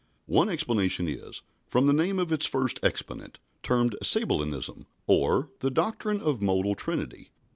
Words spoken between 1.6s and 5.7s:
from the name of its first exponent, termed Sabellianism, or, the